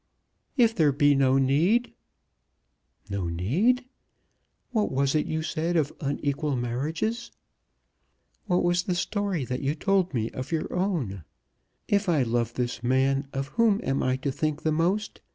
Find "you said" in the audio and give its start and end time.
5.27-5.77